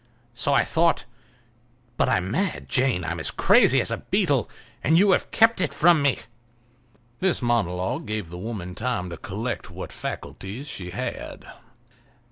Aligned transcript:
So 0.33 0.51
I 0.55 0.63
thought, 0.63 1.05
but 1.95 2.09
I'm 2.09 2.31
mad, 2.31 2.67
Jane, 2.67 3.03
I'm 3.05 3.19
as 3.19 3.29
crazy 3.29 3.79
as 3.81 3.91
a 3.91 3.97
beetle; 3.97 4.49
and 4.83 4.97
you 4.97 5.11
have 5.11 5.29
kept 5.29 5.61
it 5.61 5.71
from 5.75 6.01
me." 6.01 6.21
This 7.19 7.39
monologue 7.43 8.07
gave 8.07 8.31
the 8.31 8.39
woman 8.39 8.73
time 8.73 9.11
to 9.11 9.17
collect 9.17 9.69
what 9.69 9.93
faculties 9.93 10.67
she 10.67 10.89
had. 10.89 11.45